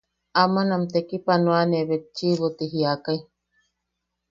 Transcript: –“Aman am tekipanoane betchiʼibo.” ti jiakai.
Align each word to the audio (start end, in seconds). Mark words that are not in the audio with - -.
–“Aman 0.39 0.69
am 0.75 0.83
tekipanoane 0.93 1.79
betchiʼibo.” 1.89 2.47
ti 2.57 2.65
jiakai. 2.71 3.19